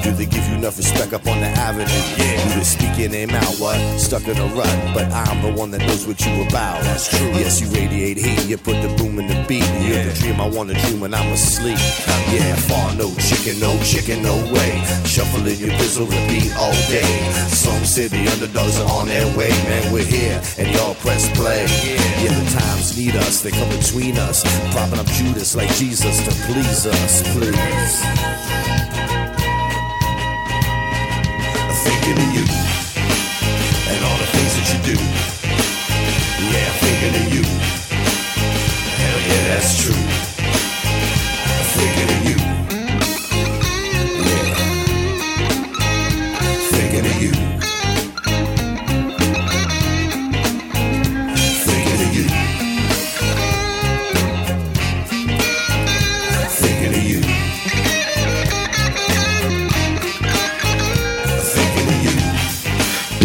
Do 0.03 0.11
they 0.11 0.27
give 0.27 0.47
you 0.47 0.55
enough 0.55 0.77
respect 0.77 1.13
up 1.13 1.25
on 1.25 1.39
the 1.39 1.47
avenue? 1.47 1.87
Yeah. 2.15 2.49
Do 2.49 2.59
they 2.59 2.63
speak 2.63 2.99
your 2.99 3.09
name 3.09 3.31
out? 3.31 3.55
What? 3.57 3.79
Stuck 3.99 4.27
in 4.27 4.37
a 4.37 4.45
rut, 4.53 4.93
but 4.93 5.11
I'm 5.11 5.41
the 5.41 5.59
one 5.59 5.71
that 5.71 5.79
knows 5.79 6.05
what 6.05 6.23
you 6.23 6.43
about. 6.43 6.83
That's 6.83 7.09
true. 7.09 7.29
Yes, 7.29 7.59
you 7.59 7.67
radiate 7.69 8.17
heat. 8.17 8.45
You 8.45 8.57
put 8.57 8.79
the 8.83 8.89
boom 8.95 9.17
in 9.17 9.25
the 9.25 9.43
beat. 9.47 9.65
You're 9.95 10.11
the 10.11 10.19
dream 10.19 10.41
I 10.41 10.49
wanna 10.49 10.73
dream 10.73 10.99
when 10.99 11.13
I'm 11.13 11.31
asleep. 11.31 11.79
Yeah, 12.27 12.55
far 12.67 12.93
no 12.95 13.15
chicken, 13.15 13.61
no 13.61 13.71
chicken, 13.81 14.21
no 14.21 14.35
way. 14.51 14.83
Shuffling 15.05 15.55
your 15.55 15.71
bizzle 15.79 16.03
repeat 16.03 16.51
all 16.57 16.75
day. 16.91 17.07
Some 17.47 17.85
say 17.85 18.07
the 18.07 18.27
underdogs 18.27 18.77
are 18.81 18.91
on 18.91 19.07
their 19.07 19.25
way, 19.37 19.47
man. 19.71 19.93
We're 19.93 20.03
here, 20.03 20.41
and 20.57 20.67
y'all 20.75 20.95
press 20.95 21.31
play. 21.37 21.63
Yeah, 21.87 22.35
the 22.35 22.59
times 22.59 22.97
need 22.97 23.15
us. 23.15 23.41
They 23.41 23.51
come 23.51 23.69
between 23.69 24.17
us, 24.17 24.43
propping 24.73 24.99
up 24.99 25.07
Judas 25.07 25.55
like 25.55 25.73
Jesus 25.75 26.19
to 26.25 26.31
please 26.43 26.85
us, 26.85 27.23
please. 27.31 28.35
thinking 31.85 32.17
of 32.19 32.35
you 32.35 32.45
and 33.91 34.03
all 34.03 34.17
the 34.17 34.27
things 34.35 34.53
that 34.57 34.67
you 34.73 34.79
do. 34.91 34.97
Yeah, 36.51 36.69
thinking 36.83 37.15
of 37.21 37.33
you. 37.33 37.54
That's 39.65 39.81
true. 39.81 40.04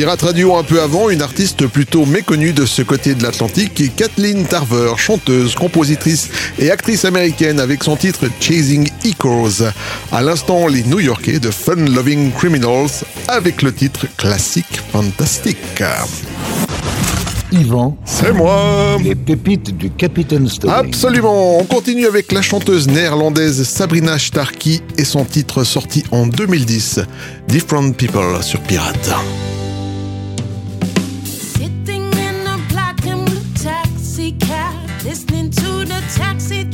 Pirate 0.00 0.22
Radio 0.22 0.56
un 0.56 0.62
peu 0.62 0.80
avant, 0.80 1.10
une 1.10 1.20
artiste 1.20 1.66
plutôt 1.66 2.06
méconnue 2.06 2.54
de 2.54 2.64
ce 2.64 2.80
côté 2.80 3.14
de 3.14 3.22
l'Atlantique, 3.22 3.94
Kathleen 3.96 4.46
Tarver, 4.46 4.94
chanteuse, 4.96 5.54
compositrice 5.54 6.30
et 6.58 6.70
actrice 6.70 7.04
américaine 7.04 7.60
avec 7.60 7.84
son 7.84 7.96
titre 7.96 8.24
Chasing 8.40 8.88
Echoes. 9.04 9.62
À 10.10 10.22
l'instant, 10.22 10.68
les 10.68 10.84
New-Yorkais 10.84 11.38
de 11.38 11.50
Fun 11.50 11.74
Loving 11.74 12.32
Criminals 12.32 13.04
avec 13.28 13.60
le 13.60 13.74
titre 13.74 14.06
classique 14.16 14.80
fantastique. 14.90 15.82
Yvan, 17.52 17.98
C'est 18.06 18.32
moi 18.32 18.96
les 19.04 19.14
pépites 19.14 19.76
du 19.76 19.90
Capitaine 19.90 20.48
Stubbing. 20.48 20.76
Absolument 20.76 21.58
On 21.58 21.64
continue 21.64 22.06
avec 22.06 22.32
la 22.32 22.40
chanteuse 22.40 22.88
néerlandaise 22.88 23.64
Sabrina 23.64 24.18
Starkey 24.18 24.80
et 24.96 25.04
son 25.04 25.26
titre 25.26 25.62
sorti 25.62 26.04
en 26.10 26.26
2010, 26.26 27.00
Different 27.48 27.92
People 27.92 28.42
sur 28.42 28.60
Pirate. 28.60 29.10
Listening 35.04 35.50
to 35.50 35.84
the 35.86 36.00
taxi 36.14 36.64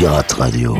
Radio. 0.00 0.76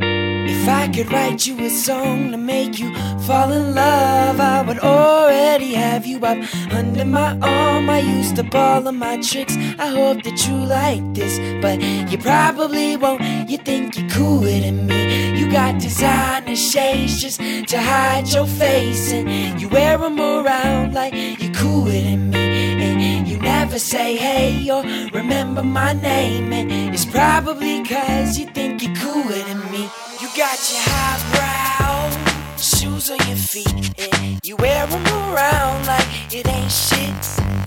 If 0.00 0.68
I 0.68 0.88
could 0.88 1.12
write 1.12 1.46
you 1.46 1.56
a 1.64 1.70
song 1.70 2.32
to 2.32 2.36
make 2.36 2.80
you 2.80 2.92
fall 3.20 3.52
in 3.52 3.76
love, 3.76 4.40
I 4.40 4.62
would 4.62 4.80
already 4.80 5.74
have 5.74 6.04
you 6.04 6.18
up 6.18 6.36
under 6.72 7.04
my 7.04 7.38
arm. 7.42 7.88
I 7.88 8.00
used 8.00 8.40
up 8.40 8.52
all 8.52 8.88
of 8.88 8.94
my 8.96 9.18
tricks. 9.20 9.56
I 9.78 9.86
hope 9.86 10.24
that 10.24 10.48
you 10.48 10.56
like 10.56 11.14
this, 11.14 11.38
but 11.62 11.80
you 12.10 12.18
probably 12.18 12.96
won't. 12.96 13.22
You 13.48 13.58
think 13.58 13.96
you're 13.96 14.10
cooler 14.10 14.58
than 14.58 14.84
me. 14.88 15.38
You 15.38 15.48
got 15.52 15.80
designer 15.80 16.56
shades 16.56 17.20
just 17.20 17.38
to 17.38 17.80
hide 17.80 18.26
your 18.32 18.46
face, 18.46 19.12
and 19.12 19.60
you 19.60 19.68
wear 19.68 19.96
them 19.96 20.18
around 20.18 20.92
like 20.92 21.14
you're 21.14 21.54
cooler 21.54 21.92
than 21.92 22.30
me. 22.30 22.39
Never 23.70 23.78
say 23.78 24.16
hey 24.16 24.68
or 24.68 24.82
remember 25.12 25.62
my 25.62 25.92
name, 25.92 26.52
and 26.52 26.72
it's 26.92 27.04
probably 27.04 27.84
cause 27.84 28.36
you 28.36 28.46
think 28.46 28.82
you're 28.82 28.96
cooler 28.96 29.42
than 29.44 29.60
me. 29.70 29.88
You 30.20 30.26
got 30.36 30.58
your 30.68 30.82
highbrow 30.90 32.10
shoes 32.56 33.10
on 33.12 33.18
your 33.28 33.36
feet, 33.36 33.94
and 33.96 34.40
you 34.42 34.56
wear 34.56 34.88
them 34.88 35.06
around 35.06 35.86
like 35.86 36.34
it 36.34 36.48
ain't 36.48 36.72
shit. 36.72 37.14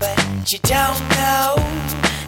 But 0.01 0.19
you 0.51 0.59
don't 0.63 0.99
know 1.15 1.55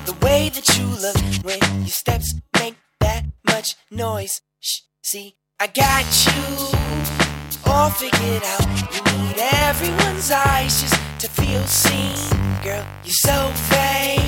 the 0.05 0.15
way 0.21 0.47
that 0.47 0.77
you 0.77 0.85
look 0.85 1.17
when 1.43 1.59
your 1.81 1.95
steps 2.03 2.33
make 2.57 2.77
that 3.01 3.25
much 3.45 3.75
noise. 3.91 4.39
Shh, 4.61 4.83
see, 5.03 5.35
I 5.59 5.67
got 5.67 6.05
you 6.27 6.79
all 7.65 7.89
figured 7.89 8.43
out. 8.53 8.67
You 8.95 9.01
need 9.17 9.35
everyone's 9.37 10.31
eyes 10.31 10.79
just 10.81 11.04
to 11.19 11.29
feel 11.29 11.63
seen. 11.65 12.17
Girl, 12.63 12.85
you're 13.03 13.21
so 13.27 13.51
vain. 13.69 14.19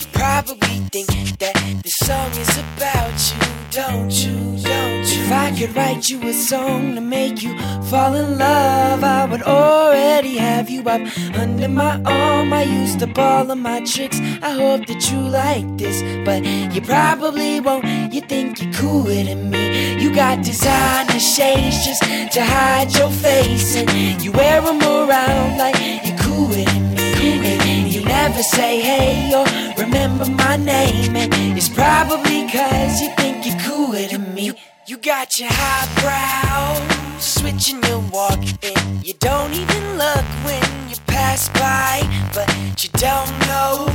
You 0.00 0.06
probably 0.12 0.76
think 0.92 1.38
that 1.38 1.54
this 1.82 1.94
song 2.04 2.30
is 2.32 2.58
about 2.58 3.16
you, 3.30 3.40
don't 3.70 4.10
you? 4.10 4.62
Don't 4.62 5.06
you? 5.12 5.22
If 5.22 5.32
I 5.32 5.52
could 5.56 5.74
write 5.74 6.08
you 6.08 6.20
a 6.28 6.32
song 6.32 6.94
to 6.96 7.00
make 7.00 7.42
you 7.42 7.58
fall 7.84 8.14
in 8.14 8.38
love, 8.38 9.02
I 9.02 9.24
would 9.24 9.42
already 9.42 10.36
have 10.36 10.68
you 10.68 10.82
up 10.82 11.00
under 11.36 11.68
my 11.68 12.02
arm. 12.04 12.52
I 12.52 12.64
used 12.64 13.02
up 13.02 13.16
all 13.18 13.50
of 13.50 13.58
my 13.58 13.80
tricks. 13.80 14.18
I 14.42 14.50
hope 14.50 14.86
that 14.86 15.10
you 15.10 15.20
like 15.20 15.78
this, 15.78 16.02
but 16.24 16.44
you 16.74 16.82
probably 16.82 17.60
won't. 17.60 17.84
You 18.12 18.20
think 18.20 18.60
you're 18.60 18.72
cooler 18.74 19.22
than 19.24 19.50
me. 19.50 20.02
You 20.02 20.14
got 20.14 20.42
designer 20.44 21.20
shades 21.20 21.84
just 21.84 22.02
to 22.02 22.44
hide 22.44 22.92
your 22.94 23.10
face, 23.10 23.76
and 23.76 24.22
you 24.22 24.32
wear 24.32 24.60
them 24.60 24.82
around 24.82 25.58
like 25.58 26.09
And 26.52 27.92
you 27.92 28.04
never 28.04 28.42
say 28.42 28.80
hey 28.80 29.32
or 29.34 29.44
remember 29.82 30.28
my 30.30 30.56
name, 30.56 31.16
and 31.16 31.32
it's 31.56 31.68
probably 31.68 32.48
cause 32.50 33.00
you 33.00 33.10
think 33.16 33.46
you're 33.46 33.60
cooler 33.60 34.06
than 34.08 34.34
me. 34.34 34.52
You 34.86 34.96
got 34.96 35.38
your 35.38 35.48
highbrow, 35.52 37.18
switching 37.18 37.82
your 37.84 38.00
walk, 38.12 38.40
and 38.62 39.06
you 39.06 39.14
don't 39.20 39.52
even 39.52 39.98
look 39.98 40.24
when 40.44 40.62
you 40.88 40.96
pass 41.06 41.48
by. 41.50 42.00
But 42.34 42.48
you 42.82 42.90
don't 42.94 43.30
know 43.46 43.86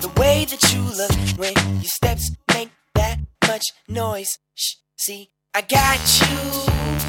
the 0.00 0.10
way 0.20 0.46
that 0.46 0.62
you 0.72 0.82
look 0.82 1.38
when 1.38 1.54
your 1.80 1.90
steps 1.98 2.30
make 2.52 2.70
that 2.94 3.20
much 3.46 3.64
noise. 3.88 4.38
Shh, 4.54 4.74
see, 4.96 5.30
I 5.54 5.60
got 5.60 6.00
you 6.20 7.06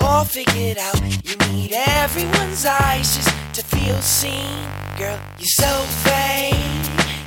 all 0.00 0.24
figured 0.24 0.78
out. 0.78 1.00
You 1.24 1.36
need 1.52 1.72
everyone's 1.72 2.64
eyes 2.66 3.16
just 3.16 3.45
to 3.56 3.62
feel 3.62 3.98
seen. 4.02 4.68
Girl, 4.98 5.18
you're 5.38 5.46
so 5.46 5.82
vain. 6.04 6.52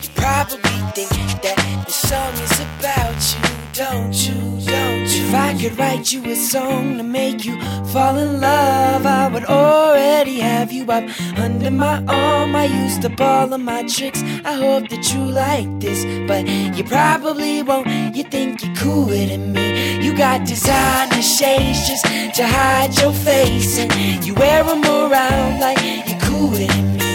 You 0.04 0.10
probably 0.14 0.78
think 0.94 1.10
that 1.42 1.58
the 1.88 1.92
song 1.92 2.32
is 2.46 2.60
about 2.60 3.18
you, 3.34 3.42
don't 3.74 4.14
you? 4.14 4.40
Don't 4.64 5.10
you? 5.10 5.26
If 5.26 5.34
I 5.34 5.58
could 5.60 5.80
write 5.80 6.12
you 6.12 6.24
a 6.26 6.36
song 6.36 6.98
to 6.98 7.04
make 7.04 7.46
you 7.46 7.60
fall 7.86 8.16
in 8.18 8.40
love, 8.40 9.08
I 9.08 9.28
would 9.28 9.46
already 9.46 10.40
have 10.42 10.72
you 10.72 10.84
up 10.92 11.04
under 11.40 11.72
my 11.72 12.04
arm. 12.08 12.56
I 12.56 12.66
used 12.66 13.04
up 13.06 13.20
all 13.20 13.52
of 13.52 13.62
my 13.62 13.82
tricks. 13.88 14.22
I 14.46 14.54
hope 14.54 14.88
that 14.90 15.12
you 15.12 15.22
like 15.22 15.80
this, 15.80 16.06
but 16.28 16.48
you 16.78 16.84
probably 16.84 17.64
won't. 17.64 18.16
You 18.16 18.24
think 18.24 18.64
you're 18.64 18.76
cooler 18.76 19.26
than 19.26 19.52
me. 19.52 20.06
You 20.06 20.16
got 20.16 20.46
designer 20.46 21.24
shades 21.24 21.88
just 21.90 22.06
to 22.36 22.46
hide 22.46 22.96
your 23.02 23.14
face, 23.14 23.80
and 23.80 24.24
you 24.24 24.36
wear 24.36 24.64
them 24.64 24.84
around 24.84 25.60
like 25.60 25.80
you're 26.08 26.19
cooler 26.40 26.68
than 26.68 26.98
me. 26.98 27.06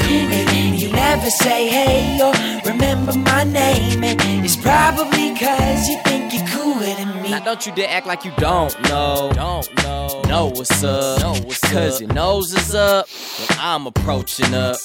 And 0.58 0.80
you 0.80 0.92
never 0.92 1.30
say 1.30 1.68
hey 1.68 2.20
or 2.20 2.32
remember 2.70 3.14
my 3.16 3.44
name, 3.44 4.04
and 4.04 4.44
it's 4.44 4.56
probably 4.56 5.34
cause 5.34 5.88
you 5.88 5.98
think 6.04 6.34
you're 6.34 6.46
cooler 6.48 6.94
than 6.94 7.22
me. 7.22 7.30
Now 7.30 7.40
don't 7.40 7.64
you 7.66 7.72
dare 7.74 7.88
act 7.88 8.06
like 8.06 8.24
you 8.24 8.32
don't 8.36 8.74
know. 8.82 9.30
Don't 9.34 9.68
know. 9.82 10.22
Know 10.28 10.46
what's 10.46 10.84
up. 10.84 11.20
Know 11.20 11.34
what's 11.46 11.60
Cause 11.72 12.00
your 12.00 12.12
nose 12.12 12.52
is 12.52 12.74
up 12.74 13.08
when 13.38 13.58
I'm 13.58 13.86
approaching 13.86 14.54
up. 14.54 14.76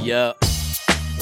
Yup. 0.00 0.43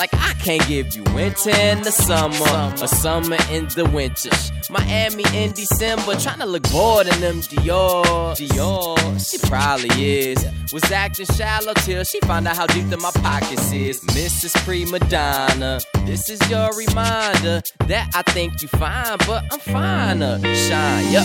Like 0.02 0.14
I 0.14 0.32
can't 0.32 0.66
give 0.66 0.96
you 0.96 1.04
winter 1.14 1.50
in 1.50 1.82
the 1.82 1.92
summer 1.92 2.74
or 2.82 2.88
summer 2.88 3.36
in 3.52 3.68
the 3.68 3.84
winter. 3.84 4.30
Miami 4.68 5.22
in 5.32 5.52
December, 5.52 6.16
trying 6.16 6.40
to 6.40 6.46
look 6.46 6.68
bored 6.72 7.06
in 7.06 7.20
them 7.20 7.36
Dior. 7.36 8.34
Dior, 8.34 9.30
she 9.30 9.38
probably 9.46 10.18
is. 10.18 10.44
Was 10.72 10.90
acting 10.90 11.26
shallow 11.26 11.72
till 11.74 12.02
she 12.02 12.18
found 12.22 12.48
out 12.48 12.56
how 12.56 12.66
deep 12.66 12.90
in 12.90 13.00
my 13.00 13.12
pockets 13.12 13.70
is. 13.70 14.00
Mrs. 14.06 14.56
Prima 14.64 14.98
Donna, 14.98 15.78
this 16.04 16.28
is 16.28 16.40
your 16.50 16.76
reminder 16.76 17.62
that 17.86 18.10
I 18.12 18.22
think 18.32 18.60
you 18.60 18.66
fine, 18.66 19.18
but 19.24 19.44
I'm 19.52 19.60
finer. 19.60 20.40
Shine, 20.42 21.12
yup. 21.12 21.22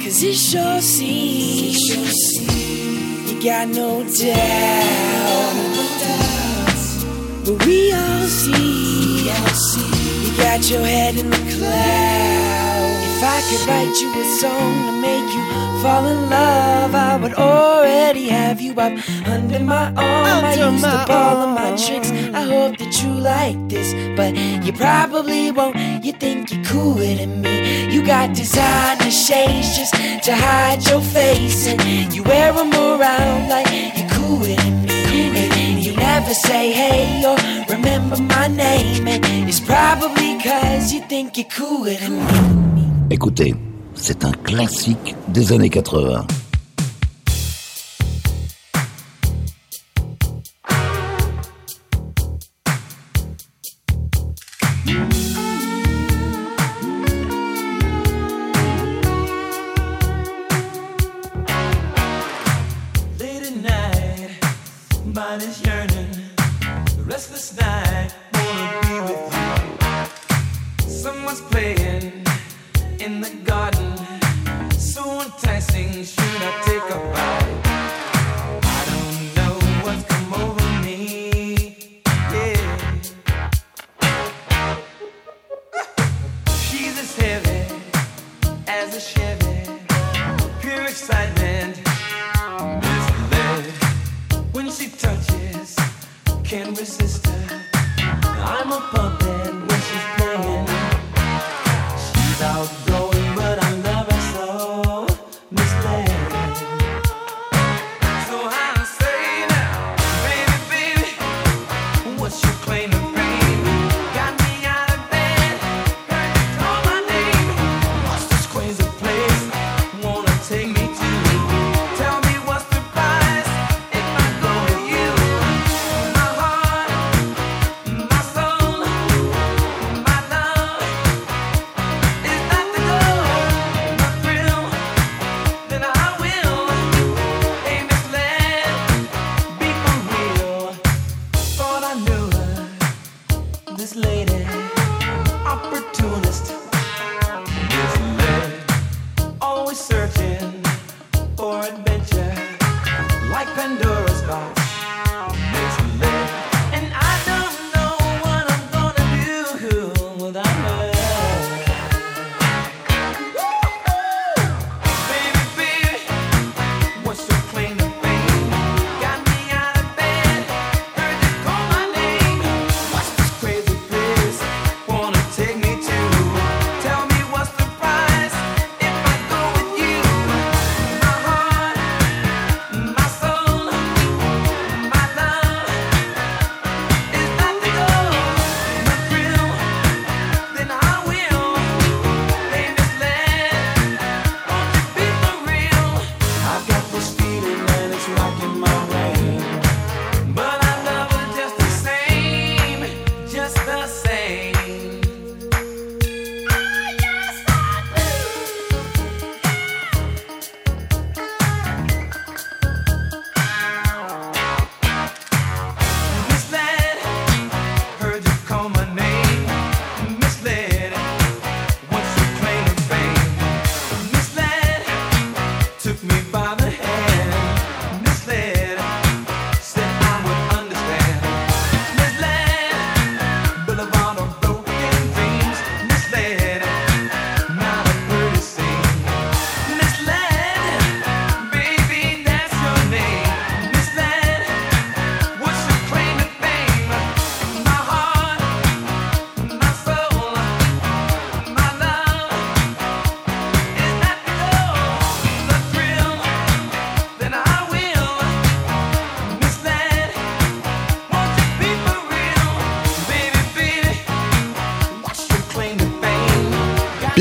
Cause 0.00 0.22
it 0.22 0.36
sure 0.36 0.80
seems 0.80 1.90
you 3.32 3.42
got 3.42 3.66
no 3.66 4.04
doubt. 4.16 6.25
But 7.46 7.64
we 7.64 7.92
all 7.92 8.26
see 8.26 9.22
you 9.22 10.36
got 10.36 10.68
your 10.68 10.80
head 10.80 11.14
in 11.14 11.30
the 11.30 11.36
clouds. 11.36 13.06
If 13.06 13.22
I 13.22 13.40
could 13.48 13.68
write 13.68 13.94
you 14.00 14.10
a 14.20 14.24
song 14.40 14.72
to 14.86 14.92
make 15.00 15.32
you 15.32 15.44
fall 15.80 16.06
in 16.06 16.28
love, 16.28 16.92
I 16.92 17.16
would 17.16 17.34
already 17.34 18.28
have 18.30 18.60
you 18.60 18.72
up 18.72 18.92
under 19.28 19.60
my 19.60 19.86
arm. 19.94 20.44
I 20.44 20.54
used 20.54 20.82
my 20.82 20.88
up 20.88 21.08
all 21.08 21.36
of 21.36 21.50
my 21.54 21.76
tricks. 21.76 22.10
I 22.10 22.42
hope 22.42 22.78
that 22.78 23.00
you 23.00 23.10
like 23.10 23.68
this, 23.68 23.94
but 24.16 24.34
you 24.64 24.72
probably 24.72 25.52
won't. 25.52 25.76
You 26.04 26.14
think 26.14 26.50
you're 26.52 26.64
cooler 26.64 27.14
than 27.14 27.42
me. 27.42 27.94
You 27.94 28.04
got 28.04 28.34
designer 28.34 29.08
shades 29.08 29.78
just 29.78 29.94
to 30.24 30.34
hide 30.34 30.84
your 30.88 31.00
face, 31.00 31.68
and 31.68 32.12
you 32.12 32.24
wear 32.24 32.52
them 32.52 32.72
around 32.72 33.48
like 33.48 33.68
you're 33.96 34.10
cooler 34.10 34.56
than 34.56 34.70
me. 34.70 34.75
Never 36.18 36.32
say 36.32 36.72
hey 36.72 37.22
or 37.26 37.36
remember 37.68 38.16
my 38.16 38.48
name, 38.48 39.06
and 39.06 39.22
it's 39.46 39.60
probably 39.60 40.38
cause 40.40 40.90
you 40.90 41.00
think 41.00 41.36
you're 41.36 41.46
cooler 41.50 41.92
than 41.92 42.16
me. 42.74 42.84
Écoutez, 43.10 43.54
c'est 43.94 44.24
un 44.24 44.32
classique 44.32 45.14
des 45.28 45.52
années 45.52 45.68
80. 45.68 46.26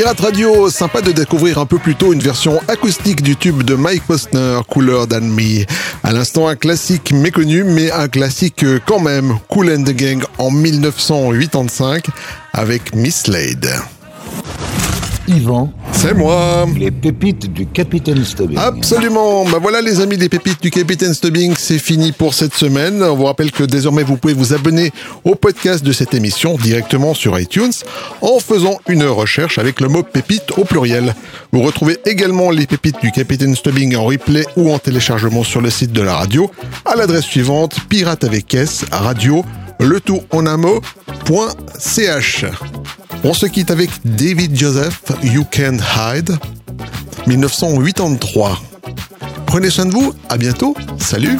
Radio, 0.05 0.69
sympa 0.69 1.01
de 1.01 1.11
découvrir 1.11 1.57
un 1.57 1.65
peu 1.65 1.79
plus 1.79 1.95
tôt 1.95 2.13
une 2.13 2.19
version 2.19 2.61
acoustique 2.67 3.23
du 3.23 3.35
tube 3.35 3.63
de 3.63 3.73
Mike 3.73 4.03
Posner, 4.03 4.59
Cooler 4.69 5.07
Than 5.09 5.21
Me. 5.21 5.65
À 6.03 6.13
l'instant, 6.13 6.47
un 6.47 6.55
classique 6.55 7.11
méconnu, 7.11 7.63
mais 7.63 7.91
un 7.91 8.07
classique 8.07 8.63
quand 8.85 8.99
même, 8.99 9.39
Cool 9.49 9.71
and 9.71 9.83
the 9.83 9.95
Gang 9.95 10.23
en 10.37 10.51
1985 10.51 12.05
avec 12.53 12.95
Miss 12.95 13.23
Slade. 13.23 13.67
Yvan. 15.27 15.71
C'est 15.91 16.13
moi. 16.13 16.65
Les 16.77 16.91
pépites 16.91 17.51
du 17.51 17.65
Capitaine 17.67 18.23
Stubbing. 18.23 18.57
Absolument. 18.57 19.45
Bah 19.45 19.57
voilà 19.61 19.81
les 19.81 20.01
amis 20.01 20.17
des 20.17 20.29
pépites 20.29 20.61
du 20.61 20.69
Capitaine 20.69 21.13
Stubbing, 21.13 21.53
c'est 21.57 21.79
fini 21.79 22.11
pour 22.11 22.33
cette 22.33 22.53
semaine. 22.53 23.01
On 23.01 23.15
vous 23.15 23.25
rappelle 23.25 23.51
que 23.51 23.63
désormais 23.63 24.03
vous 24.03 24.17
pouvez 24.17 24.33
vous 24.33 24.53
abonner 24.53 24.91
au 25.23 25.35
podcast 25.35 25.83
de 25.83 25.91
cette 25.91 26.13
émission 26.13 26.57
directement 26.57 27.13
sur 27.13 27.39
iTunes 27.39 27.71
en 28.21 28.39
faisant 28.39 28.77
une 28.87 29.05
recherche 29.05 29.57
avec 29.57 29.81
le 29.81 29.87
mot 29.87 30.03
pépite 30.03 30.51
au 30.57 30.63
pluriel. 30.63 31.15
Vous 31.51 31.61
retrouvez 31.61 31.97
également 32.05 32.51
les 32.51 32.67
pépites 32.67 33.01
du 33.01 33.11
Capitaine 33.11 33.55
Stubbing 33.55 33.95
en 33.95 34.05
replay 34.05 34.45
ou 34.57 34.71
en 34.71 34.79
téléchargement 34.79 35.43
sur 35.43 35.61
le 35.61 35.69
site 35.69 35.91
de 35.91 36.01
la 36.01 36.15
radio 36.15 36.51
à 36.85 36.95
l'adresse 36.95 37.25
suivante 37.25 37.77
pirate 37.89 38.23
avec 38.23 38.53
s 38.53 38.85
radio 38.91 39.43
le 39.79 39.99
tout 39.99 40.21
en 40.31 40.45
un 40.45 40.57
mot, 40.57 40.81
point 41.25 41.49
ch. 41.77 42.45
On 43.23 43.33
se 43.33 43.45
quitte 43.45 43.71
avec 43.71 43.89
David 44.03 44.55
Joseph, 44.55 45.01
You 45.23 45.45
Can 45.51 45.77
Hide, 45.77 46.37
1983. 47.27 48.61
Prenez 49.45 49.69
soin 49.69 49.85
de 49.85 49.91
vous, 49.91 50.13
à 50.29 50.37
bientôt, 50.37 50.75
salut 50.99 51.37